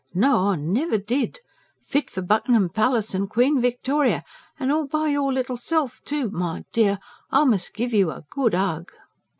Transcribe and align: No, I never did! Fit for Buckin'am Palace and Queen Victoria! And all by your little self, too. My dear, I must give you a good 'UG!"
No, 0.15 0.49
I 0.49 0.55
never 0.55 0.97
did! 0.97 1.41
Fit 1.83 2.09
for 2.09 2.23
Buckin'am 2.23 2.69
Palace 2.69 3.13
and 3.13 3.29
Queen 3.29 3.61
Victoria! 3.61 4.23
And 4.59 4.71
all 4.71 4.87
by 4.87 5.09
your 5.09 5.31
little 5.31 5.57
self, 5.57 6.01
too. 6.05 6.31
My 6.31 6.63
dear, 6.73 6.97
I 7.29 7.45
must 7.45 7.75
give 7.75 7.93
you 7.93 8.09
a 8.09 8.25
good 8.31 8.55
'UG!" 8.55 8.91